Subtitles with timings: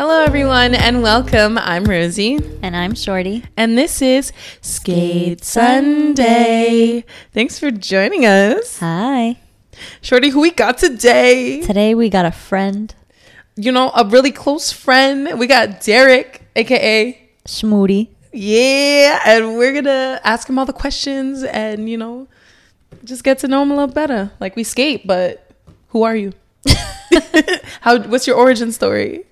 [0.00, 1.58] Hello, everyone, and welcome.
[1.58, 3.44] I'm Rosie, And I'm Shorty.
[3.54, 7.04] and this is Skate Sundae.
[7.34, 8.78] Thanks for joining us.
[8.78, 9.36] Hi.
[10.00, 11.60] Shorty, who we got today?
[11.60, 12.94] Today we got a friend,
[13.56, 15.38] You know, a really close friend.
[15.38, 18.08] We got Derek, aka Schmoody.
[18.32, 22.26] Yeah, and we're gonna ask him all the questions and, you know,
[23.04, 24.30] just get to know him a little better.
[24.40, 25.50] Like we skate, but
[25.88, 26.32] who are you?
[27.82, 29.26] How what's your origin story?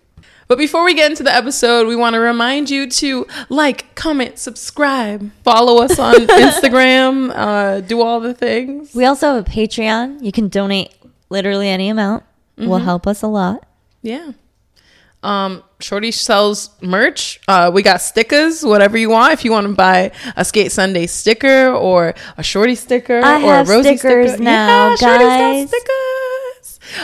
[0.49, 4.39] But before we get into the episode, we want to remind you to like, comment,
[4.39, 8.95] subscribe, follow us on Instagram, uh, do all the things.
[8.95, 10.23] We also have a Patreon.
[10.23, 10.95] You can donate
[11.29, 12.25] literally any amount.
[12.57, 13.65] Will help us a lot.
[14.03, 14.33] Yeah.
[15.23, 17.41] Um, Shorty sells merch.
[17.47, 19.33] Uh, we got stickers, whatever you want.
[19.33, 23.55] If you want to buy a Skate Sundae sticker or a Shorty sticker I or
[23.61, 24.43] a Rosie stickers sticker.
[24.43, 25.69] now, Shorty's got guys.
[25.69, 26.08] stickers.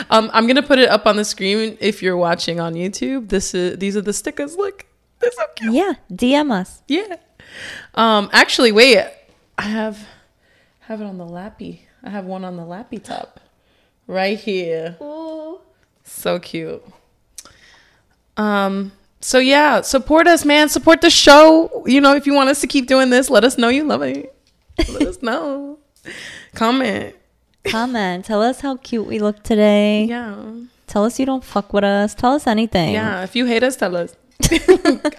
[0.09, 3.29] Um, I'm gonna put it up on the screen if you're watching on YouTube.
[3.29, 4.55] This is these are the stickers.
[4.55, 4.85] Look,
[5.19, 5.73] they're so cute.
[5.73, 6.81] Yeah, DM us.
[6.87, 7.17] Yeah.
[7.93, 9.05] Um, actually, wait.
[9.57, 10.07] I have
[10.81, 11.81] have it on the lappy.
[12.03, 13.39] I have one on the lappy top,
[14.07, 14.97] right here.
[15.01, 15.59] Ooh.
[16.03, 16.83] So cute.
[18.37, 18.91] Um.
[19.21, 20.69] So yeah, support us, man.
[20.69, 21.83] Support the show.
[21.87, 24.01] You know, if you want us to keep doing this, let us know you love
[24.03, 24.35] it.
[24.89, 25.79] Let us know.
[26.53, 27.15] Comment.
[27.65, 28.23] Comment.
[28.23, 30.05] Tell us how cute we look today.
[30.05, 30.35] Yeah.
[30.87, 32.13] Tell us you don't fuck with us.
[32.13, 32.93] Tell us anything.
[32.93, 33.23] Yeah.
[33.23, 34.15] If you hate us, tell us.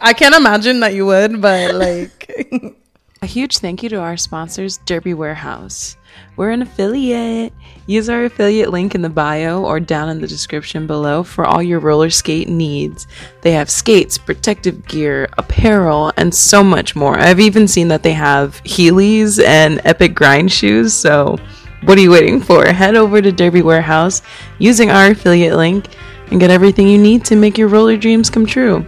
[0.00, 2.30] I can't imagine that you would, but like.
[3.22, 5.97] A huge thank you to our sponsors, Derby Warehouse.
[6.36, 7.53] We're an affiliate.
[7.86, 11.62] Use our affiliate link in the bio or down in the description below for all
[11.62, 13.06] your roller skate needs.
[13.41, 17.19] They have skates, protective gear, apparel, and so much more.
[17.19, 21.38] I've even seen that they have Heelys and Epic Grind shoes, so
[21.87, 22.67] what are you waiting for?
[22.67, 24.20] Head over to Derby Warehouse
[24.59, 25.87] using our affiliate link
[26.33, 28.84] and get everything you need to make your roller dreams come true.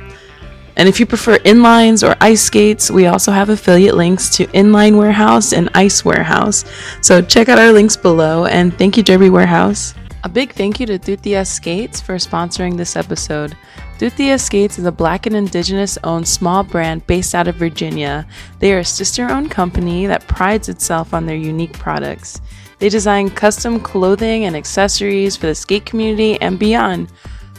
[0.74, 4.98] And if you prefer inlines or ice skates, we also have affiliate links to Inline
[4.98, 6.64] Warehouse and Ice Warehouse.
[7.00, 9.94] So check out our links below and thank you, Derby Warehouse.
[10.24, 13.56] A big thank you to Two-Tias Skates for sponsoring this episode.
[13.98, 18.28] Two-Tias Skates is a black and indigenous owned small brand based out of Virginia.
[18.60, 22.40] They are a sister owned company that prides itself on their unique products.
[22.78, 27.10] They design custom clothing and accessories for the skate community and beyond.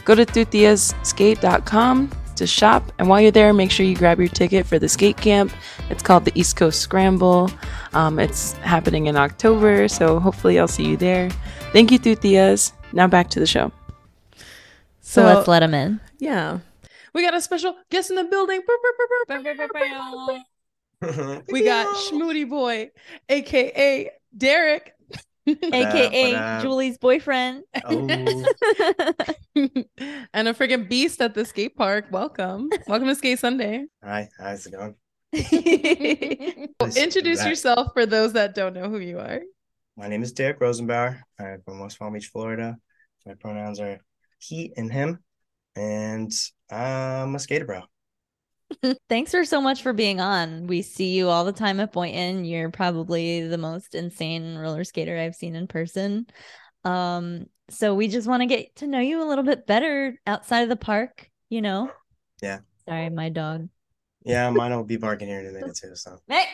[0.06, 4.64] Go to twotiasskate.com to shop, and while you're there, make sure you grab your ticket
[4.64, 5.52] for the skate camp.
[5.90, 7.50] It's called the East Coast Scramble.
[7.92, 11.28] Um, it's happening in October, so hopefully I'll see you there.
[11.74, 12.72] Thank you, Two-Tias.
[12.94, 13.72] Now back to the show.
[15.02, 16.00] So let's let them in.
[16.20, 16.58] Yeah,
[17.14, 18.60] we got a special guest in the building.
[21.48, 22.90] We got Schmoody Boy,
[23.28, 24.94] aka Derek.
[25.46, 26.60] AKA?
[26.60, 27.64] Julie's boyfriend.
[27.86, 28.06] Oh,
[29.56, 32.06] and a freaking beast at the skate park.
[32.10, 32.68] Welcome.
[32.86, 33.86] Welcome to Skate Sundae.
[34.04, 34.94] hi, how's it going?
[36.80, 39.40] Well, Introduce yourself for those that don't know who you are.
[39.96, 41.20] My name is Derek Rosenbauer.
[41.38, 42.76] I'm from West Palm Beach, Florida.
[43.26, 44.00] My pronouns are
[44.38, 45.18] he and him,
[45.80, 46.32] and
[46.70, 47.82] I'm a skater bro.
[49.08, 50.66] Thanks for so much for being on.
[50.66, 52.44] We see you all the time at Boynton.
[52.44, 56.26] You're probably the most insane roller skater I've seen in person.
[56.84, 60.60] Um, so we just want to get to know you a little bit better outside
[60.62, 61.90] of the park, you know?
[62.42, 62.60] Yeah.
[62.88, 63.68] Sorry, my dog.
[64.24, 65.96] Yeah, mine will be barking here in a minute too.
[65.96, 66.44] So Hey.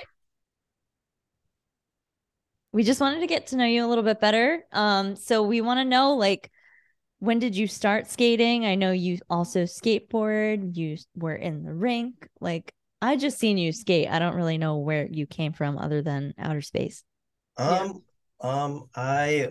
[2.73, 4.65] We just wanted to get to know you a little bit better.
[4.73, 6.51] Um, so we want to know like
[7.27, 8.65] when did you start skating?
[8.65, 12.29] I know you also skateboard, you were in the rink.
[12.41, 12.73] Like
[13.03, 14.09] I just seen you skate.
[14.09, 17.03] I don't really know where you came from other than outer space.
[17.59, 17.81] Yeah.
[17.81, 18.03] um
[18.41, 19.49] um I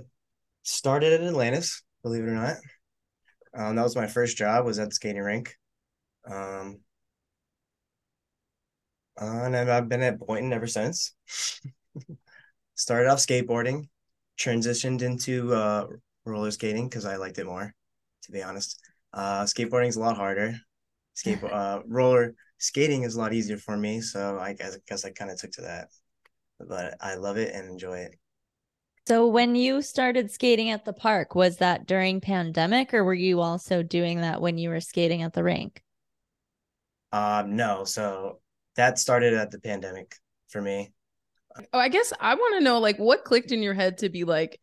[0.63, 2.55] started at Atlantis, believe it or not.
[3.53, 4.65] Um, that was my first job.
[4.65, 5.55] Was at the skating rink.
[6.29, 6.79] Um,
[9.17, 11.13] and I've I've been at Boynton ever since.
[12.75, 13.87] Started off skateboarding,
[14.37, 15.87] transitioned into uh,
[16.25, 17.73] roller skating because I liked it more,
[18.23, 18.79] to be honest.
[19.13, 20.55] Uh, skateboarding is a lot harder.
[21.13, 25.05] Skate uh, roller skating is a lot easier for me, so I guess, I guess
[25.05, 25.89] I kind of took to that.
[26.59, 28.15] But I love it and enjoy it.
[29.07, 33.39] So when you started skating at the park, was that during pandemic or were you
[33.39, 35.83] also doing that when you were skating at the rink?
[37.11, 38.39] Um, no, so
[38.77, 40.15] that started at the pandemic
[40.49, 40.91] for me.
[41.71, 44.23] Oh, I guess I want to know like what clicked in your head to be
[44.23, 44.59] like,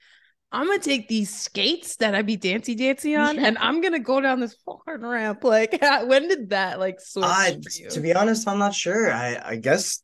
[0.52, 4.20] I'm gonna take these skates that I be dancey dancey on, and I'm gonna go
[4.20, 5.42] down this fucking ramp.
[5.52, 7.88] Like, when did that like switch I, for you?
[7.90, 9.10] to be honest, I'm not sure.
[9.10, 10.02] I, I guess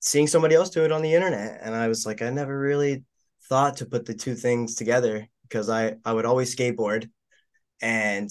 [0.00, 3.04] seeing somebody else do it on the internet, and I was like, I never really
[3.48, 7.08] thought to put the two things together because I, I would always skateboard,
[7.80, 8.28] and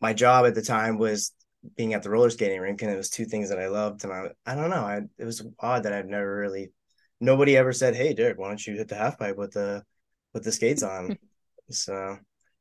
[0.00, 1.32] my job at the time was
[1.76, 4.04] being at the roller skating rink, and it was two things that I loved.
[4.04, 6.72] And I, I don't know, I it was odd that I've never really,
[7.20, 9.82] nobody ever said, "Hey, Derek, why don't you hit the half pipe with the
[10.34, 11.16] with the skates on?"
[11.70, 12.18] so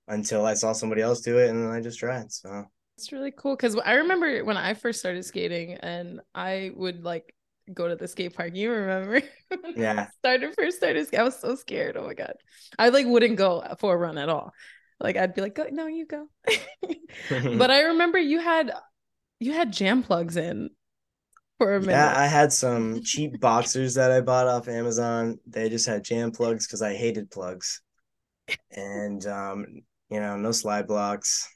[0.08, 2.32] until I saw somebody else do it, and then I just tried.
[2.32, 2.66] So
[2.98, 7.34] it's really cool because I remember when I first started skating, and I would like
[7.74, 8.56] go to the skate park.
[8.56, 9.22] You remember?
[9.76, 10.08] Yeah.
[10.20, 11.14] started first started.
[11.16, 11.96] I was so scared.
[11.96, 12.34] Oh my god,
[12.78, 14.52] I like wouldn't go for a run at all.
[15.00, 16.28] Like I'd be like, go, no, you go.
[17.30, 18.72] but I remember you had
[19.40, 20.70] you had jam plugs in
[21.58, 21.92] for a minute.
[21.94, 25.40] Yeah, I had some cheap boxers that I bought off Amazon.
[25.48, 27.82] They just had jam plugs because I hated plugs,
[28.72, 29.66] and um,
[30.10, 31.50] you know, no slide blocks.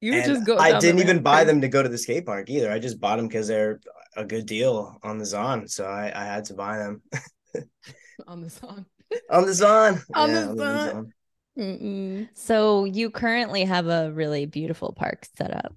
[0.00, 0.58] You And just go.
[0.58, 2.70] I didn't even buy them to go to the skate park either.
[2.70, 3.80] I just bought them because they're
[4.16, 7.02] a good deal on the Zon, so I, I had to buy them
[8.26, 8.86] on the song.
[9.30, 10.02] on the Zon.
[10.14, 10.56] On the Zon.
[10.56, 11.12] Zon.
[11.58, 12.28] Mm-mm.
[12.34, 15.74] So you currently have a really beautiful park set up.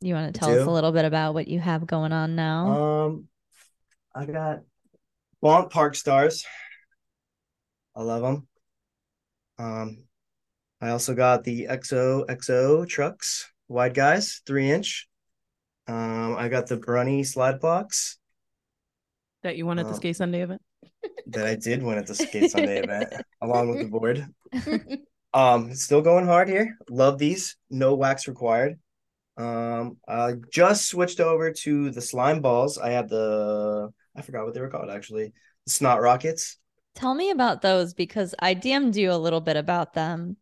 [0.00, 3.06] You want to tell us a little bit about what you have going on now?
[3.06, 3.28] Um,
[4.14, 4.60] I got
[5.40, 6.44] Bont Park Stars.
[7.94, 8.46] I love them.
[9.58, 10.04] Um,
[10.80, 15.08] I also got the XO XO trucks, wide guys, three inch.
[15.88, 18.18] Um, I got the Brunny slide box
[19.44, 20.60] That you won at the Um, Skate Sundae event.
[21.28, 24.26] that I did win at the Skate Sundae event, along with the board.
[25.34, 26.78] Um, still going hard here.
[26.88, 27.56] Love these.
[27.68, 28.78] No wax required.
[29.36, 32.78] Um, I just switched over to the slime balls.
[32.78, 35.32] I have the I forgot what they were called actually.
[35.66, 36.58] The snot rockets.
[36.94, 40.36] Tell me about those because I DM'd you a little bit about them.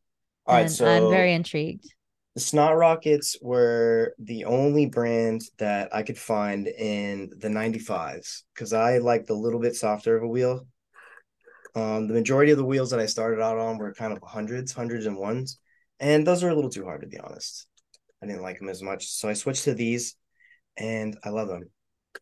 [0.47, 1.87] All right, so I'm very intrigued.
[2.35, 8.73] the snot rockets were the only brand that I could find in the 95s because
[8.73, 10.67] I like the little bit softer of a wheel.
[11.75, 14.73] Um, the majority of the wheels that I started out on were kind of hundreds,
[14.73, 15.59] hundreds and ones,
[15.99, 17.67] and those are a little too hard to be honest.
[18.25, 20.17] I didn't like them as much, so I switched to these,
[20.79, 21.71] and I love them.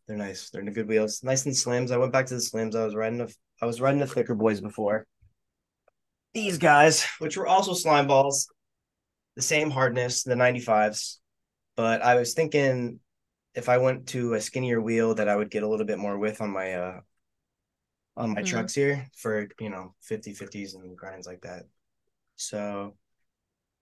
[0.08, 0.50] They're nice.
[0.50, 1.92] They're in good wheels, nice and slims.
[1.92, 2.74] I went back to the slims.
[2.74, 5.06] I was riding the I was riding the thicker boys before.
[6.34, 8.48] These guys, which were also slime balls,
[9.36, 11.20] the same hardness, the 95s,
[11.76, 13.00] but I was thinking
[13.54, 16.18] if I went to a skinnier wheel that I would get a little bit more
[16.18, 17.00] width on my uh
[18.16, 18.46] on my Mhm.
[18.46, 21.64] trucks here for you know 50 50s and grinds like that.
[22.36, 22.96] So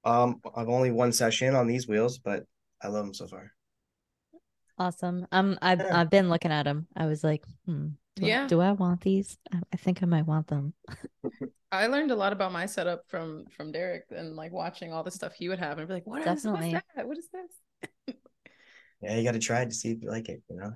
[0.05, 2.45] um I've only one session on these wheels, but
[2.83, 3.53] I love them so far.
[4.79, 5.27] Awesome.
[5.31, 6.01] Um, I've Yeah.
[6.01, 6.87] I've been looking at them.
[6.97, 8.47] I was like, hmm, do, Yeah.
[8.47, 9.37] Do I want these?
[9.53, 10.73] I, I think I might want them.
[11.73, 15.11] I learned a lot about my setup from from Derek and like watching all the
[15.11, 17.07] stuff he would have and be like, what is, what is that?
[17.07, 18.17] What is this?
[19.03, 20.73] Yeah, you got to try it to see if you like it, you know.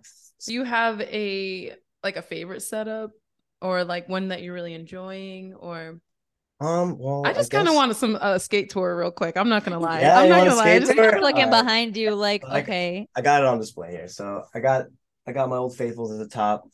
[0.47, 3.11] Do you have a like a favorite setup
[3.61, 6.00] or like one that you're really enjoying or
[6.64, 9.37] Um, well, I just kind of wanted some uh, skate tour real quick.
[9.37, 10.00] I'm not gonna lie.
[10.00, 10.70] Yeah, I'm not gonna lie.
[10.70, 11.14] I just- tour?
[11.16, 14.08] I'm looking behind you, like, okay, I got it on display here.
[14.08, 14.87] So I got
[15.26, 16.64] I got my old faithfuls at the top,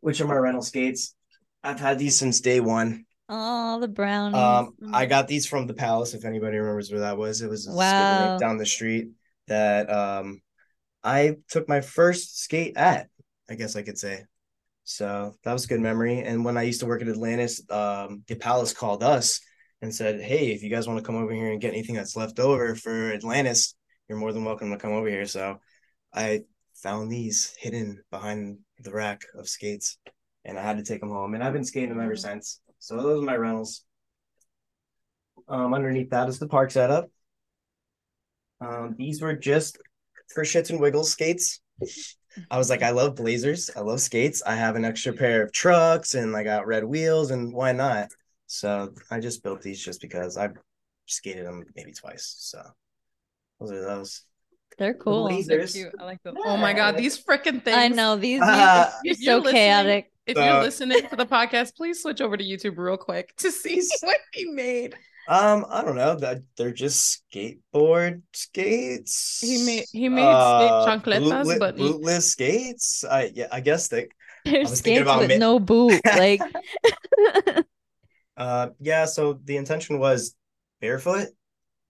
[0.00, 1.14] which are my rental skates.
[1.62, 3.04] I've had these since day one.
[3.28, 4.36] oh, the brownies.
[4.36, 4.74] Um.
[4.92, 6.14] I got these from the Palace.
[6.14, 8.38] If anybody remembers where that was, it was Wow.
[8.38, 9.10] down the street
[9.48, 10.40] that um
[11.04, 13.08] I took my first skate at.
[13.50, 14.24] I guess I could say.
[14.88, 16.20] So that was a good memory.
[16.20, 19.38] And when I used to work at Atlantis, um, the Palace called us
[19.82, 22.16] and said, "Hey, if you guys want to come over here and get anything that's
[22.16, 23.74] left over for Atlantis,
[24.08, 25.60] you're more than welcome to come over here." So
[26.14, 29.98] I found these hidden behind the rack of skates,
[30.46, 31.34] and I had to take them home.
[31.34, 32.22] And I've been skating them ever Mhm.
[32.22, 32.62] since.
[32.78, 33.84] So those are my rentals.
[35.48, 37.10] Um, underneath that is the park setup.
[38.62, 39.76] Um, these were just
[40.32, 41.60] for shits and wiggles skates.
[42.50, 43.70] I was like, I love blazers.
[43.76, 44.42] I love skates.
[44.46, 48.08] I have an extra pair of trucks and I got red wheels, and why not?
[48.46, 50.56] So I just built these just because I've
[51.06, 52.34] skated them maybe twice.
[52.38, 52.62] So
[53.60, 54.22] those are those.
[54.78, 55.24] They're cool.
[55.28, 55.74] Blazers.
[55.74, 55.94] They're cute.
[56.00, 56.36] I like them.
[56.44, 57.76] Oh my god, these freaking things.
[57.76, 58.40] I know these.
[58.42, 58.92] Ah.
[59.02, 60.12] you're If you're so chaotic.
[60.26, 63.50] If So- you're listening to the podcast, please switch over to YouTube real quick to
[63.50, 64.94] see what he made.
[65.28, 66.14] Um, I don't know.
[66.16, 69.38] That they're just skateboard skates.
[69.42, 73.04] He made- he made skate chancletas, bootlet- but bootless skates.
[73.04, 74.08] I yeah, I guess they
[74.44, 76.00] They're skates about with mi- no boot.
[76.06, 76.40] Like,
[78.36, 79.04] Uh, yeah.
[79.04, 80.34] So the intention was
[80.80, 81.28] barefoot,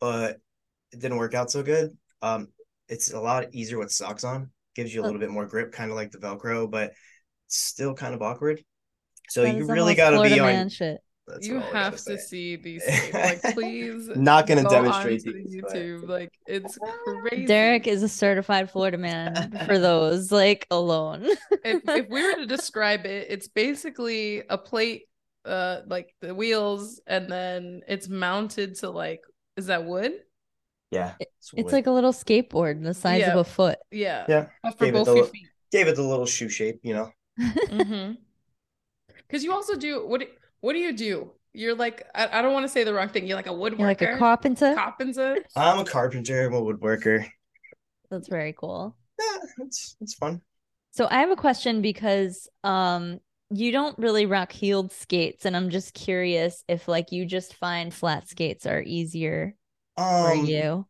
[0.01, 0.39] but
[0.93, 1.97] it didn't work out so good.
[2.23, 2.49] Um,
[2.89, 4.51] it's a lot easier with socks on.
[4.75, 5.07] Gives you a Oh.
[5.07, 6.93] little bit more grip, kind of like the Velcro, but
[7.49, 8.65] still kind of awkward.
[9.29, 10.71] So that you really got to be on.
[10.71, 11.01] shit.
[11.29, 12.17] That's you all I gotta have to say.
[12.17, 13.13] see these things.
[13.15, 14.09] Like, please.
[14.17, 16.09] Not gonna go demonstrate onto these, but- YouTube.
[16.09, 16.79] Like, it's
[17.29, 17.47] crazy.
[17.47, 21.25] Derek is a certified Florida man for those, like alone.
[21.65, 25.05] if, if we were to describe it, it's basically a plate,
[25.45, 29.21] uh, like the wheels, and then it's mounted to like,
[29.57, 30.13] is that wood?
[30.91, 31.15] Yeah.
[31.55, 33.33] It's like a little skateboard the size Yeah.
[33.33, 33.79] of a foot.
[33.91, 34.25] Yeah.
[34.27, 34.47] yeah.
[34.79, 35.47] For Gave it both the your li- feet.
[35.71, 37.11] Gave it the little shoe shape, you know.
[37.39, 38.13] Mm-hmm.
[39.17, 40.23] Because you also do what?
[40.61, 41.33] Do- What do you do?
[41.55, 43.27] You're like I, I don't want to say the wrong thing.
[43.27, 43.79] You're like a woodworker.
[43.79, 44.75] You're like a carpenter.
[44.75, 45.39] Carpenter.
[45.57, 46.47] I'm a carpenter.
[46.47, 47.27] I'm a woodworker.
[48.11, 48.97] That's very cool.
[49.19, 50.41] Yeah, it's it's fun.
[50.93, 53.19] So I have a question because um
[53.51, 57.93] you don't really rock heeled skates and I'm just curious if like you just find
[57.95, 59.55] flat skates are easier
[59.97, 60.87] for Um, you.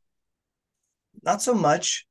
[1.23, 2.05] not so much.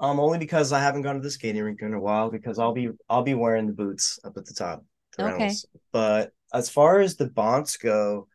[0.00, 2.72] Um, only because I haven't gone to the skating rink in a while because I'll
[2.72, 4.84] be I'll be wearing the boots up at the top.
[5.16, 5.32] the Okay.
[5.34, 5.66] Reynolds.
[5.92, 8.28] But as far as the Bonts go,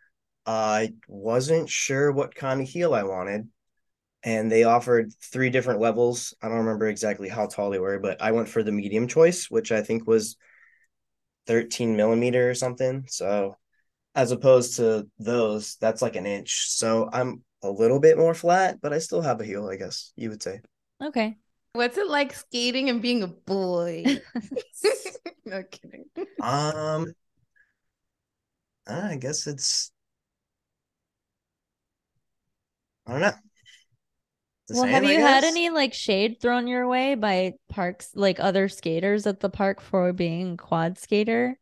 [0.46, 3.50] I wasn't sure what kind of heel I wanted.
[4.24, 6.34] And they offered three different levels.
[6.42, 9.50] I don't remember exactly how tall they were, but I went for the medium choice,
[9.52, 10.36] which I think was
[11.48, 13.06] 13 millimeter or something.
[13.08, 13.56] So
[14.16, 16.70] as opposed to those, that's like an inch.
[16.70, 20.12] So I'm a little bit more flat, but I still have a heel, I guess
[20.16, 20.62] you would say.
[21.04, 21.38] Okay.
[21.74, 24.06] What's it like skating and being a boy?
[25.46, 26.06] no kidding.
[26.42, 27.14] Um,
[28.88, 29.92] I guess it's.
[33.08, 33.34] I don't know.
[34.70, 38.40] Well, same, have I you had any like shade thrown your way by parks like
[38.40, 41.60] other skaters at the park for being a quad skater?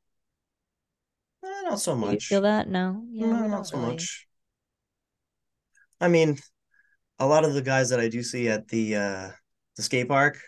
[1.44, 2.26] Eh, not so Do you much.
[2.28, 2.70] feel that?
[2.70, 3.04] No.
[3.12, 3.92] Yeah, no, not so really.
[3.94, 4.28] much.
[6.00, 6.38] I mean,
[7.20, 9.32] a lot of the guys that I do see at the uh
[9.76, 10.40] the skate park,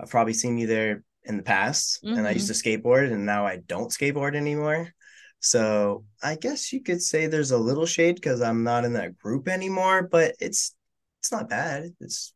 [0.00, 3.46] I've probably seen me there in the past, and I used to skateboard, and now
[3.46, 4.88] I don't skateboard anymore.
[5.40, 9.18] So I guess you could say there's a little shade because I'm not in that
[9.18, 10.74] group anymore, but it's
[11.20, 11.94] it's not bad.
[12.00, 12.32] It's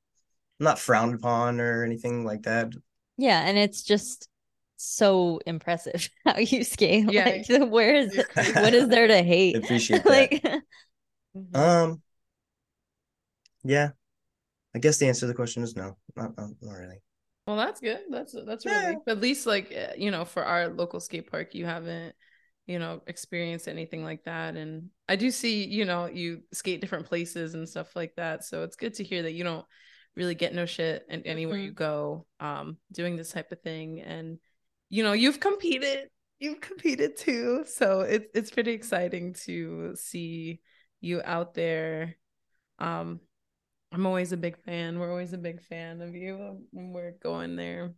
[0.60, 2.72] not frowned upon or anything like that.
[3.16, 4.28] Yeah, and it's just
[4.76, 7.06] so impressive how you skate.
[7.06, 7.24] Yeah.
[7.24, 8.54] Like, where is You're crazy.
[8.54, 9.62] what is there to hate?
[9.62, 10.30] Appreciate that.
[10.32, 10.44] like,
[11.36, 11.54] Mhm.
[11.60, 12.02] Um,
[13.64, 13.90] yeah,
[14.74, 17.02] I guess the answer to the question is no, not not, not really.
[17.46, 18.00] Well, that's good.
[18.10, 18.94] That's that's Yeah.
[18.94, 22.14] really at least like uh, you know for our local skate park, you haven't
[22.66, 27.06] you know experience anything like that, and I do see you know you skate different
[27.06, 28.44] places and stuff like that.
[28.44, 29.66] So it's good to hear that you don't
[30.16, 34.38] really get no shit and anywhere you go um doing this type of thing, and
[34.88, 40.60] you know you've competed, you've competed too, so it's it's pretty exciting to see
[41.00, 42.16] you out there.
[42.78, 43.20] Um,
[43.92, 44.98] I'm always a big fan.
[44.98, 47.94] We're always a big fan of you when we're going there.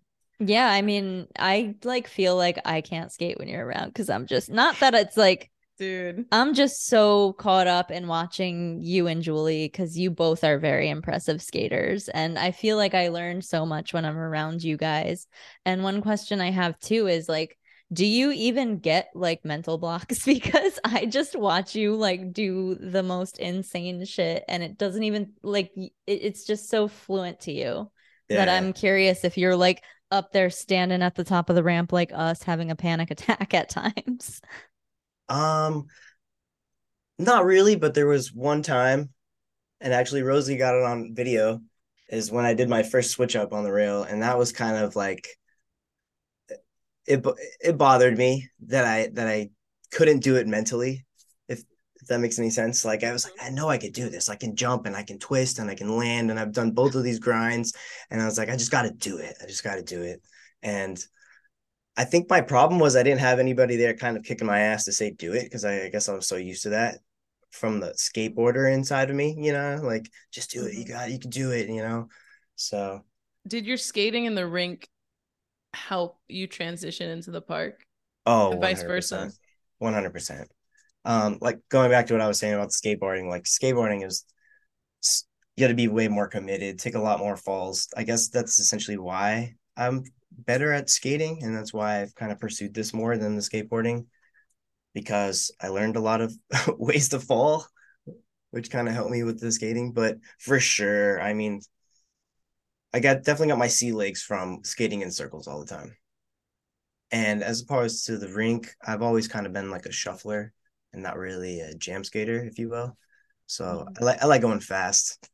[0.48, 4.26] Yeah, I mean, I like feel like I can't skate when you're around because I'm
[4.26, 6.26] just not that it's like Dude.
[6.30, 10.88] I'm just so caught up in watching you and Julie because you both are very
[10.88, 12.08] impressive skaters.
[12.08, 15.26] And I feel like I learn so much when I'm around you guys.
[15.64, 17.58] And one question I have too is like,
[17.92, 20.24] do you even get like mental blocks?
[20.26, 25.32] Because I just watch you like do the most insane shit and it doesn't even
[25.42, 27.90] like, it- it's just so fluent to you
[28.28, 31.92] that I'm curious if you're like up there standing at the top of the ramp
[31.92, 34.40] like us having a panic attack at times.
[35.28, 35.86] Um,
[37.18, 39.10] not really, but there was one time,
[39.80, 41.60] and actually Rosie got it on video,
[42.08, 44.76] is when I did my first switch up on the rail, and that was kind
[44.76, 45.26] of like
[47.06, 47.24] it.
[47.60, 49.50] It bothered me that I that I
[49.90, 51.06] couldn't do it mentally,
[52.02, 52.84] if that makes any sense.
[52.84, 53.46] Like I was like, mm-hmm.
[53.46, 54.28] I know I could do this.
[54.28, 56.94] I can jump and I can twist and I can land, and I've done both
[56.94, 57.72] of these grinds,
[58.10, 59.36] and I was like, I just got to do it.
[59.42, 60.22] I just got to do it,
[60.62, 60.98] and.
[61.94, 64.84] I think my problem was I didn't have anybody there kind of kicking my ass
[64.84, 67.00] to say do it because I, I guess I was so used to that
[67.52, 70.92] from the skateboarder inside of me, you know, like just do it, you mm-hmm.
[70.92, 72.08] got it, you can do it, you know.
[72.56, 73.02] So
[73.46, 74.88] Did your skating in the rink
[75.74, 77.84] help you transition into the park?
[78.26, 79.30] oh vice versa.
[79.78, 80.50] 100 percent.
[81.04, 84.24] Um, like going back to what I was saying about skateboarding, like skateboarding is
[85.56, 87.88] you got to be way more committed, take a lot more falls.
[87.96, 92.40] I guess that's essentially why I'm better at skating, and that's why I've kind of
[92.40, 94.06] pursued this more than the skateboarding
[94.94, 96.34] because I learned a lot of
[96.78, 97.66] ways to fall,
[98.50, 99.92] which kind of helped me with the skating.
[99.92, 101.60] But for sure, I mean,
[102.94, 105.96] I got definitely got my sea legs from skating in circles all the time.
[107.10, 110.52] And as opposed to the rink, I've always kind of been like a shuffler
[110.92, 112.96] and not really a jam skater, if you will.
[113.46, 113.98] So Mhm.
[114.00, 115.28] I like I like going fast.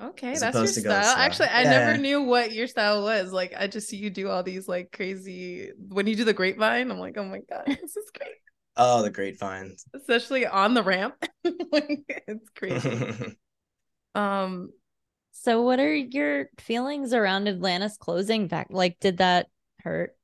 [0.00, 1.14] Okay, that's your opposed to going style.
[1.14, 1.24] slow.
[1.24, 1.64] Actually, I Yeah.
[1.64, 3.32] never knew what your style was.
[3.32, 5.72] Like, I just see you do all these like crazy.
[5.76, 8.36] When you do the grapevine, I'm like, oh my god, this is great.
[8.76, 9.76] Oh, the grapevine.
[9.94, 11.16] Especially on the ramp,
[11.72, 13.04] like it's crazy.
[14.14, 14.72] Um,
[15.32, 18.68] So, what are your feelings around Atlantis closing back?
[18.70, 19.48] Like, did that
[19.80, 20.16] hurt?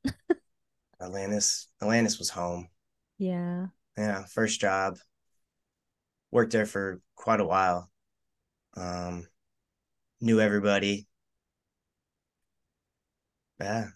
[1.00, 1.68] Atlantis.
[1.80, 2.68] Atlantis was home.
[3.18, 3.68] Yeah.
[3.96, 4.98] Yeah, first job.
[6.30, 7.90] Worked there for quite a while.
[8.76, 9.26] Um,
[10.20, 11.06] knew everybody.
[13.60, 13.86] Yeah.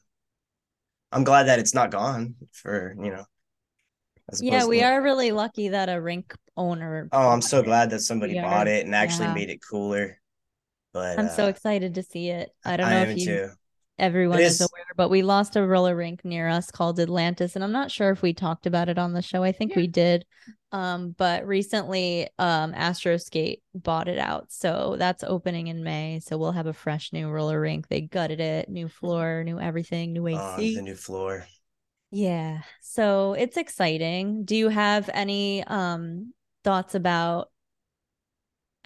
[1.13, 3.25] I'm glad that it's not gone for, you know.
[4.41, 7.09] Yeah, we to, are really lucky that a rink owner.
[7.13, 9.35] Oh, I'm so glad that somebody bought it and actually yeah.
[9.35, 10.21] made it cooler.
[10.93, 12.51] But I'm uh, so excited to see it.
[12.65, 13.51] I don't know I if you too.
[14.01, 17.63] Everyone is, is aware, but we lost a roller rink near us called Atlantis, and
[17.63, 19.43] I'm not sure if we talked about it on the show.
[19.43, 19.77] I think yeah.
[19.77, 20.25] we did.
[20.73, 26.19] Um, but recently, um, Astro Skate bought it out, so that's opening in May.
[26.25, 27.89] So we'll have a fresh new roller rink.
[27.89, 30.39] They gutted it, new floor, new everything, new AC.
[30.39, 31.47] Oh, the new floor.
[32.11, 34.45] Yeah, so it's exciting.
[34.47, 36.33] Do you have any um
[36.65, 37.51] thoughts about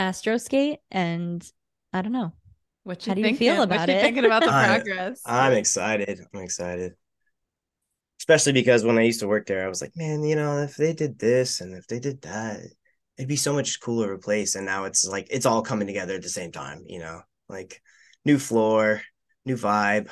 [0.01, 0.81] Astro Skate?
[0.91, 1.49] And
[1.93, 2.33] I don't know.
[2.85, 4.01] What you How do you feel about what it?
[4.01, 5.21] Thinking about the progress.
[5.27, 6.21] I'm, I'm excited.
[6.33, 6.95] I'm excited
[8.25, 10.77] especially because when I used to work there, I was like, man, you know, if
[10.77, 12.61] they did this and if they did that,
[13.19, 14.55] it'd be so much cooler of a place.
[14.55, 17.83] And now it's like it's all coming together at the same time, you know, like
[18.25, 19.03] new floor,
[19.45, 20.09] new vibe,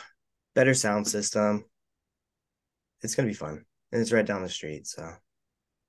[0.54, 1.64] better sound system.
[3.00, 5.10] It's gonna be fun, and it's right down the street, so.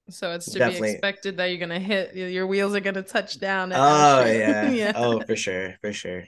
[0.10, 0.90] So it's to Definitely.
[0.90, 3.74] be expected that you're gonna hit your wheels are gonna touch down.
[3.74, 4.70] oh yeah.
[4.72, 4.94] yeah.
[4.96, 6.24] Oh for sure, for sure.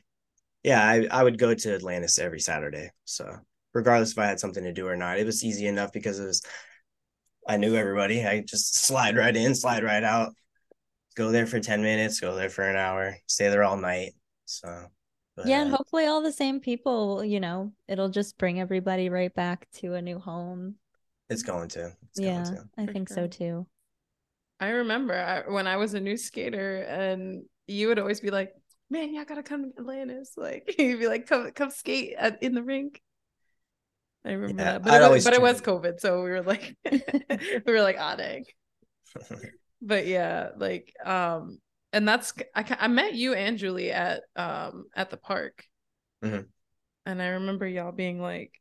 [0.65, 2.89] Yeah, I I would go to Atlantis every Saturday.
[3.05, 3.38] So
[3.75, 5.19] regardless if I had something to do or not.
[5.19, 6.41] It was easy enough because it was
[7.48, 8.25] I knew everybody.
[8.25, 10.34] I just slide right in, slide right out,
[11.15, 14.13] go there for 10 minutes, go there for an hour, stay there all night.
[14.45, 14.88] So
[15.36, 19.34] but, yeah, and hopefully all the same people, you know, it'll just bring everybody right
[19.36, 20.75] back to a new home.
[21.29, 21.91] It's going to.
[22.10, 22.63] It's yeah, going to.
[22.77, 23.15] I think sure.
[23.15, 23.67] so too.
[24.62, 28.53] I remember I, when I was a new skater and you would always be like,
[28.89, 30.33] man, y'all gotta come to Atlantis.
[30.37, 33.01] Like you'd be like, come come skate at, in the rink.
[34.25, 36.75] I remember yeah, that, but, it was, but it was COVID, so we were like,
[36.91, 38.45] we were like, ah, dang.
[39.81, 41.59] but yeah, like, um,
[41.93, 45.63] and that's I I met you and Julie at um at the park,
[46.24, 46.41] mm-hmm.
[47.05, 48.51] and I remember y'all being like,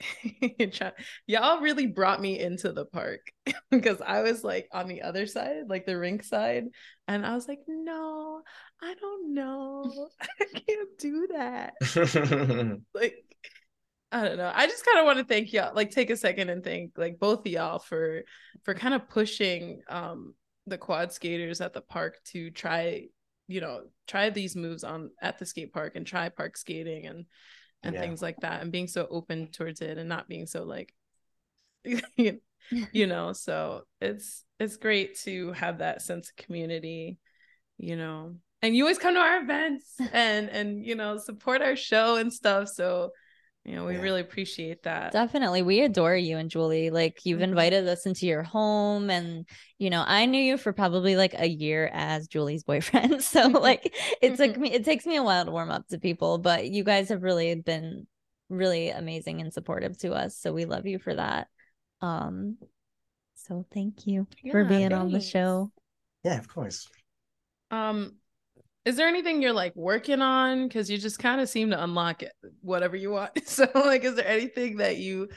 [1.26, 3.20] y'all really brought me into the park
[3.70, 6.64] because I was like on the other side, like the rink side,
[7.08, 8.42] and I was like, no,
[8.82, 11.74] I don't know, I can't do that.
[12.94, 13.16] like
[14.12, 14.52] I don't know.
[14.54, 17.18] I just kind of want to thank y'all, like take a second and thank like
[17.18, 18.22] both of y'all for
[18.62, 20.34] for kind of pushing um
[20.66, 23.06] the quad skaters at the park to try,
[23.48, 27.26] you know, try these moves on at the skate park and try park skating and
[27.84, 28.00] and yeah.
[28.00, 30.92] things like that and being so open towards it and not being so like
[32.92, 37.18] you know, so it's it's great to have that sense of community,
[37.78, 38.36] you know.
[38.62, 42.32] And you always come to our events and and you know, support our show and
[42.32, 42.68] stuff.
[42.68, 43.10] So
[43.64, 44.02] you know, we yeah.
[44.02, 45.12] really appreciate that.
[45.12, 45.62] Definitely.
[45.62, 46.90] We adore you and Julie.
[46.90, 47.50] Like you've mm-hmm.
[47.50, 49.46] invited us into your home and
[49.78, 53.22] you know, I knew you for probably like a year as Julie's boyfriend.
[53.24, 56.36] So like it took me it takes me a while to warm up to people,
[56.38, 58.06] but you guys have really been
[58.50, 60.36] really amazing and supportive to us.
[60.36, 61.48] So we love you for that.
[62.02, 62.58] Um
[63.34, 65.00] so thank you yeah, for being thanks.
[65.00, 65.72] on the show.
[66.22, 66.86] Yeah, of course.
[67.70, 68.16] Um
[68.84, 70.68] is there anything you're like working on?
[70.68, 73.32] Because you just kind of seem to unlock it, whatever you want.
[73.46, 75.28] So like is there anything that you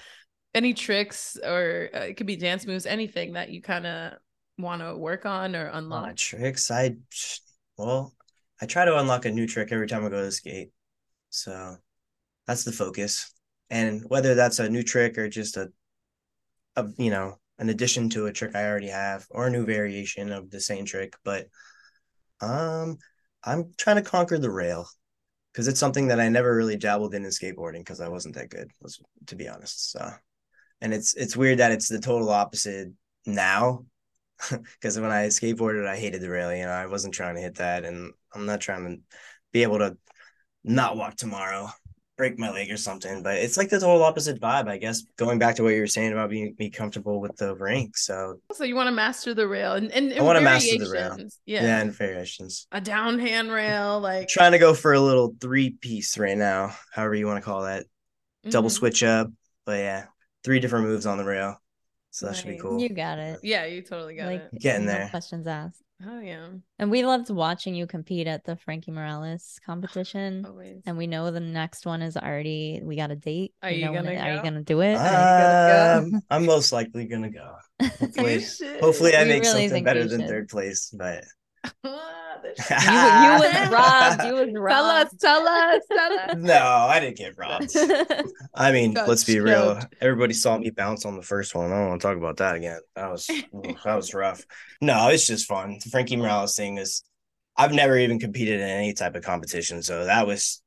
[0.53, 4.13] any tricks or uh, it could be dance moves anything that you kind of
[4.57, 6.09] want to work on or unlock?
[6.09, 6.95] uh, tricks i
[7.77, 8.13] well
[8.61, 10.71] i try to unlock a new trick every time i go to skate.
[11.29, 11.77] So
[12.47, 13.31] that's the focus.
[13.69, 15.69] And whether that's a new trick or just a,
[16.75, 20.31] a you know an addition to a trick i already have or a new variation
[20.31, 21.47] of the same trick but
[22.39, 22.97] um
[23.47, 24.87] I'm trying to conquer the rail
[25.51, 28.49] because it's something that I never really dabbled in in skateboarding because I wasn't that
[28.49, 28.69] good,
[29.27, 29.91] to be honest.
[29.91, 30.11] So,
[30.81, 32.89] and it's it's weird that it's the total opposite
[33.25, 33.85] now
[34.49, 36.53] because when I skateboarded, I hated the rail.
[36.53, 39.01] You know, I wasn't trying to hit that, and I'm not trying to
[39.51, 39.97] be able to
[40.63, 41.69] not walk tomorrow
[42.17, 43.23] break my leg or something.
[43.23, 45.03] But it's like the total opposite vibe, I guess.
[45.17, 47.97] Going back to what you were saying about being be comfortable with the rink.
[47.97, 50.77] So so you want to master the rail and, and, and I want to master
[50.77, 51.17] the rail.
[51.45, 51.63] Yeah.
[51.63, 52.67] Yeah, and variations.
[52.71, 56.75] A down hand rail, like trying to go for a little three piece right now,
[56.91, 57.83] however you want to call that.
[57.83, 58.49] Mm-hmm.
[58.49, 59.29] Double switch up.
[59.65, 60.05] But yeah,
[60.43, 61.61] three different moves on the rail.
[62.11, 62.37] So that right.
[62.37, 62.81] should be cool.
[62.81, 63.39] You got it.
[63.43, 64.59] Yeah, you totally got like, it.
[64.59, 65.09] Getting there.
[65.09, 65.83] Questions asked.
[66.05, 66.49] Oh yeah.
[66.77, 70.45] And we loved watching you compete at the Frankie Morales competition.
[70.45, 70.83] Always.
[70.85, 73.53] And we know the next one is already we got a date.
[73.63, 74.95] Are you, gonna Are you gonna do it?
[74.95, 76.19] Um, go?
[76.29, 77.55] I'm most likely gonna go.
[77.99, 78.45] Hopefully,
[78.79, 81.23] hopefully I make really something better than third place, but
[82.69, 84.23] you, you was robbed.
[84.23, 84.71] You was robbed.
[84.71, 86.35] Tell us, tell us, tell us.
[86.37, 87.75] No, I didn't get robbed.
[88.53, 89.79] I mean, Got let's be real.
[90.01, 91.71] Everybody saw me bounce on the first one.
[91.71, 92.79] I don't want to talk about that again.
[92.95, 94.45] That was that was rough.
[94.81, 95.77] No, it's just fun.
[95.83, 97.03] The Frankie Morales thing is
[97.55, 100.61] I've never even competed in any type of competition, so that was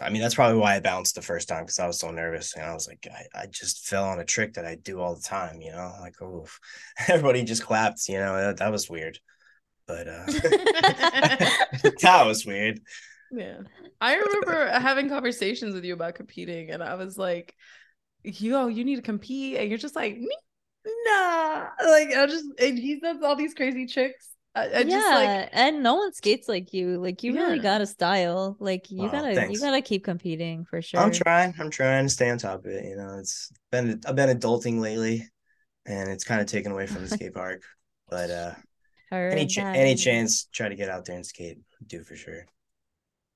[0.00, 2.54] I mean, that's probably why I bounced the first time because I was so nervous.
[2.54, 5.14] And I was like, I, I just fell on a trick that I do all
[5.14, 6.46] the time, you know, like, oh,
[7.08, 9.18] everybody just clapped, you know, that, that was weird.
[9.86, 10.26] But uh,
[12.02, 12.80] that was weird.
[13.30, 13.60] Yeah.
[14.00, 17.54] I remember having conversations with you about competing, and I was like,
[18.24, 19.58] yo, you need to compete.
[19.58, 20.18] And you're just like,
[20.86, 21.68] nah.
[21.84, 24.30] Like, I just, and he does all these crazy tricks.
[24.54, 26.98] I, I yeah, just like, and no one skates like you.
[26.98, 28.56] Like you really got a style.
[28.58, 31.00] Like you Wow, gotta you gotta keep competing for sure.
[31.00, 31.54] I'm trying.
[31.58, 32.84] I'm trying to stay on top of it.
[32.84, 35.28] You know, it's been I've been adulting lately,
[35.86, 37.62] and it's kind of taken away from the skate park.
[38.10, 38.54] But uh,
[39.12, 41.58] Heard any ch- any chance, try to get out there and skate.
[41.86, 42.46] Do for sure,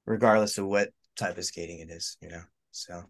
[0.07, 2.17] regardless of what type of skating it is.
[2.21, 3.05] You know, so.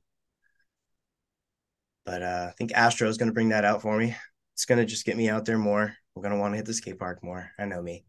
[2.05, 4.17] But uh, I think Astro is going to bring that out for me.
[4.55, 5.95] It's going to just get me out there more.
[6.15, 7.51] I'm going to want to hit the skate park more.
[7.59, 8.05] I know me.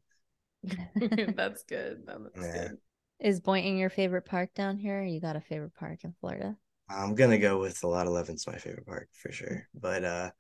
[1.36, 2.04] that's good.
[2.06, 2.68] That's Yeah.
[2.70, 2.78] good.
[3.20, 5.04] Is Boynton your favorite park down here?
[5.04, 6.56] You got a favorite park in Florida?
[6.90, 9.68] I'm going to go with a lot 11's my favorite park for sure.
[9.74, 10.32] But uh,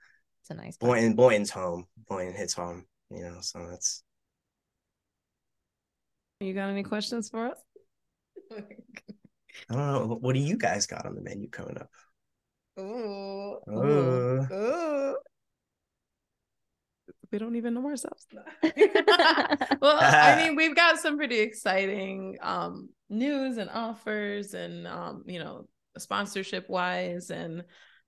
[0.41, 0.91] It's a nice park.
[0.91, 1.87] Boynton, Boynton's home.
[2.07, 2.85] Boynton hits home.
[3.09, 4.03] You know, so that's
[6.39, 7.59] You got any questions for us?
[8.51, 10.17] I don't know.
[10.21, 11.89] What do you guys got on the menu coming up?
[12.79, 13.57] Ooh.
[13.69, 14.47] Ooh.
[14.51, 15.17] Ooh.
[17.31, 18.25] We don't even know ourselves.
[19.81, 25.39] well, I mean, we've got some pretty exciting um news and offers and um, you
[25.39, 27.63] know, sponsorship wise and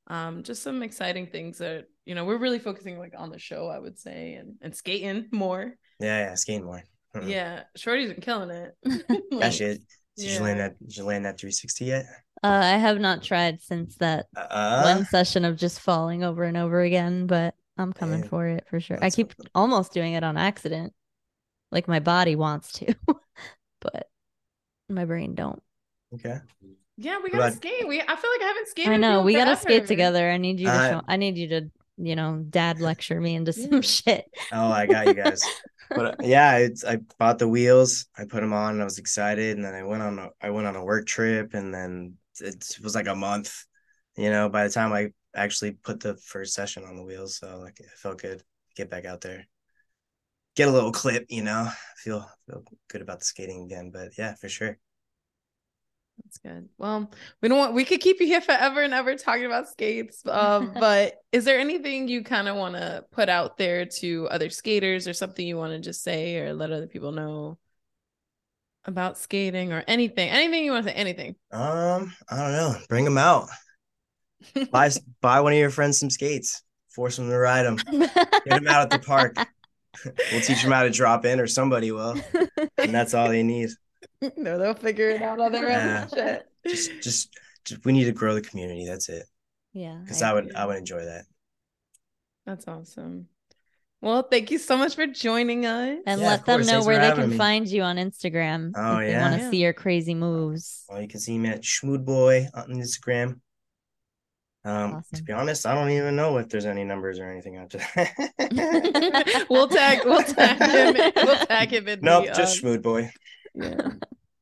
[0.07, 3.67] um just some exciting things that, you know, we're really focusing like on the show,
[3.67, 5.73] I would say, and and skating more.
[5.99, 6.83] Yeah, yeah, skating more.
[7.15, 7.29] Mhm.
[7.29, 7.63] Yeah.
[7.75, 8.75] Shorty's been killing it.
[8.83, 9.81] That Like, shit.
[10.17, 10.79] Did you land that?
[10.79, 12.05] Did you land that 360 yet?
[12.43, 16.55] Uh, I have not tried since that Uh, one session of just falling over and
[16.57, 18.29] over again, but I'm coming Yeah.
[18.29, 18.97] for it for sure.
[19.01, 19.51] I keep something.
[19.55, 20.93] almost doing it on accident.
[21.71, 22.93] Like my body wants to,
[23.81, 24.09] but
[24.89, 25.61] my brain don't.
[26.15, 26.39] okay.
[26.97, 27.87] Yeah, we gotta about- skate.
[27.87, 28.93] We I feel like I haven't skated.
[28.93, 30.29] I know we gotta skate together.
[30.29, 33.35] I need you to Uh, show I need you to, you know, dad lecture me
[33.35, 33.81] into some Yeah.
[33.97, 34.25] shit.
[34.51, 35.41] Oh, I got you guys.
[35.89, 38.08] But uh, yeah, it's, I bought the wheels.
[38.17, 38.73] I put them on.
[38.73, 40.19] And I was excited, and then I went on.
[40.19, 43.65] A, I went on a work trip, and then it was like a month.
[44.15, 47.60] You know, by the time I actually put the first session on the wheels, so
[47.60, 48.39] like it felt good.
[48.39, 49.45] to Get back out there,
[50.56, 51.25] get a little clip.
[51.30, 53.91] You know, feel feel good about the skating again.
[53.91, 54.78] But yeah, for sure.
[56.23, 56.69] That's good.
[56.77, 57.10] Well,
[57.41, 60.21] we don't want we could keep you here forever and ever talking about skates.
[60.25, 64.49] Um, but is there anything you kind of want to put out there to other
[64.49, 67.58] skaters or something you want to just say or let other people know
[68.86, 70.29] about skating or anything?
[70.29, 70.97] Anything you want to say?
[70.97, 71.36] Anything.
[71.51, 72.75] Um, I don't know.
[72.89, 73.47] Bring them out.
[74.71, 74.89] buy
[75.21, 76.63] buy one of your friends some skates.
[76.89, 77.77] Force them to ride them.
[77.77, 79.36] Get them out at the park.
[80.32, 82.15] we'll teach them how to drop in, or somebody will,
[82.77, 83.69] and that's all they need.
[84.38, 86.03] no, they'll figure it out on their Yeah.
[86.03, 86.10] own.
[86.17, 86.45] Shit.
[86.67, 87.29] Just, just,
[87.65, 88.86] just, we need to grow the community.
[88.86, 89.25] That's it.
[89.73, 89.99] yeah.
[90.03, 90.55] Because I I would, agree.
[90.55, 91.25] I would enjoy that.
[92.45, 93.27] That's awesome.
[94.01, 95.99] Well, thank you so much for joining us.
[96.05, 97.38] and Yeah, let them know Thanks where they can me.
[97.38, 98.71] find you on Instagram.
[98.75, 99.21] Oh, if they yeah?
[99.21, 99.49] want to Yeah.
[99.51, 100.86] see your crazy moves.
[100.89, 103.39] Well, you can see me at Schmood Boy on Instagram.
[104.65, 107.77] Um, to be honest, I don't even know if there's any numbers or anything after
[107.77, 109.45] that.
[109.49, 112.82] we'll tag we'll tag him in- we'll tag him in nope, the, just um, Schmood
[112.82, 113.10] Boy.
[113.55, 113.91] Yeah.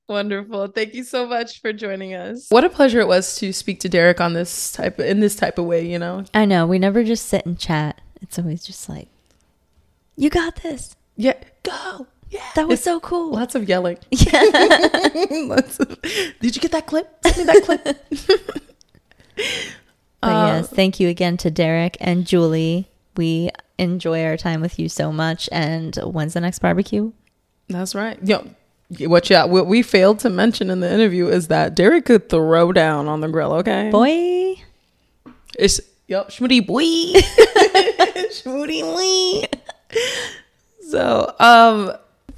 [0.07, 0.67] Wonderful.
[0.67, 2.47] Thank you so much for joining us.
[2.49, 5.57] What a pleasure it was to speak to Derek on this type in this type
[5.57, 6.23] of way, you know.
[6.33, 6.65] I know.
[6.65, 7.99] We never just sit and chat.
[8.21, 9.09] It's always just like,
[10.15, 10.95] you got this.
[11.17, 11.33] Yeah.
[11.63, 12.07] Go.
[12.29, 12.41] Yeah.
[12.55, 13.31] That was It's so cool.
[13.33, 13.97] lots of yelling.
[14.11, 14.41] Yeah.
[15.31, 16.01] Lots of-
[16.41, 17.09] Did you get that clip?
[17.25, 18.53] Send me that clip.
[20.19, 22.89] But Uh, yes, thank you again to Derek and Julie.
[23.15, 25.47] We enjoy our time with you so much.
[25.51, 27.11] And when's the next barbecue?
[27.69, 28.17] That's right.
[28.25, 28.47] Yo,
[28.89, 32.71] what yeah, what we failed to mention in the interview is that Derek could throw
[32.71, 33.89] down on the grill, okay?
[33.91, 34.61] Boy.
[35.59, 36.83] It's yep, schmoody boy.
[38.31, 39.47] schmoody boy.
[40.89, 41.91] So, um,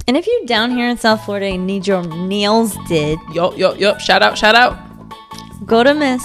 [0.07, 3.73] And if you're down here in South Florida and need your nails did, yo, yo,
[3.75, 4.77] yo, shout out, shout out.
[5.65, 6.23] go to Miss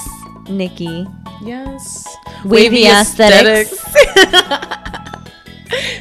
[0.49, 1.07] Nikki
[1.43, 2.07] Yes.
[2.47, 3.85] Wavy, Aesthetics.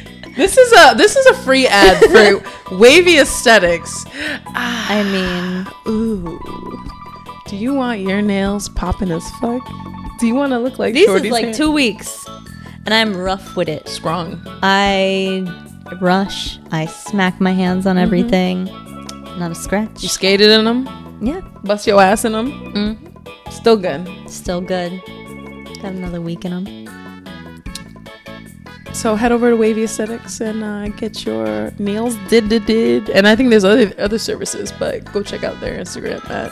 [0.36, 1.96] this is a this is a free ad
[2.70, 4.04] for Wavy Aesthetics.
[4.54, 5.02] I
[5.84, 6.38] mean, Ooh.
[7.46, 9.62] Do you want your nails popping as fuck?
[10.18, 11.54] Do you want to look like these Shorty's is like hair?
[11.54, 12.26] two weeks,
[12.86, 13.86] and I'm rough with it.
[13.88, 14.40] strong?
[14.62, 15.44] I
[16.00, 16.58] rush.
[16.70, 18.64] I smack my hands on everything.
[19.38, 20.02] Not a scratch.
[20.02, 20.88] You skated in them,
[21.20, 22.50] yeah, bust your ass in them.
[22.72, 24.08] mm, Still good.
[24.30, 25.00] still good.
[25.82, 26.83] Got another week in them.
[29.04, 33.10] So head over to Wavy Aesthetics and uh, get your nails did did did.
[33.10, 36.50] And I think there's other other services, but go check out their Instagram at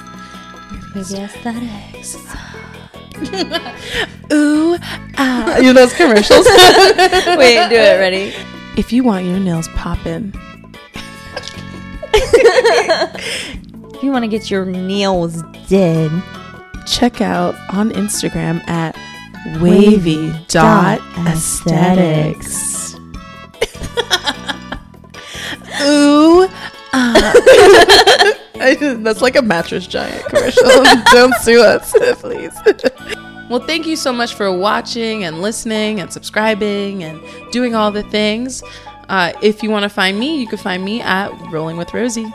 [0.95, 2.15] Wavy Aesthetics.
[4.35, 4.77] Ooh,
[5.17, 5.57] ah.
[5.57, 6.45] You know those commercials?
[7.39, 7.99] Wait, do it.
[7.99, 8.35] Ready?
[8.77, 10.35] If you want your nails popping,
[13.95, 16.13] If you want to get your nails did,
[16.87, 18.95] check out on Instagram at
[19.61, 22.95] wavy dot aesthetics.
[25.83, 26.49] Ooh,
[26.93, 28.39] ah.
[28.55, 30.65] That's like a mattress giant commercial.
[31.13, 32.53] Don't sue us, please.
[33.51, 38.05] well, thank you so much for watching and listening and subscribing and doing all the
[38.05, 38.63] things.
[39.09, 42.33] Uh, if you want to find me, you can find me at Rolling with Rosie.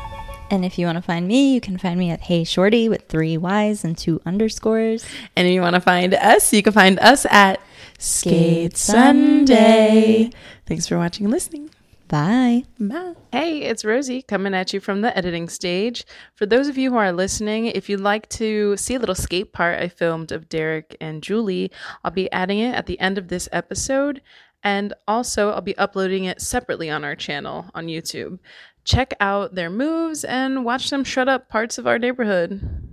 [0.49, 3.07] And if you want to find me, you can find me at Hey Shorty with
[3.09, 5.05] three Y's and two underscores.
[5.35, 7.59] And if you want to find us, you can find us at
[7.99, 8.77] Skate.
[8.77, 10.29] Sundae.
[10.65, 11.69] Thanks for watching and listening.
[12.07, 12.63] Bye.
[12.79, 13.15] Bye.
[13.33, 16.05] Hey, it's Rosie coming at you from the editing stage.
[16.35, 19.51] For those of you who are listening, if you'd like to see a little skate
[19.51, 21.69] part I filmed of Derek and Julie,
[22.05, 24.21] I'll be adding it at the end of this episode.
[24.63, 28.39] And also, I'll be uploading it separately on our channel on YouTube.
[28.87, 32.86] Check out their moves and watch them shred up parts of our neighborhood.